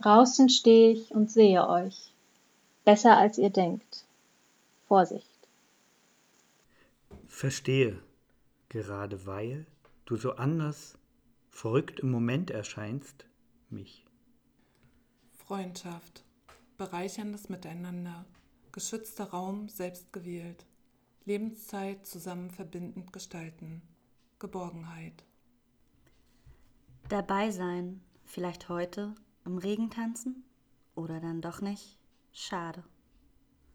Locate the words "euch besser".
1.68-3.18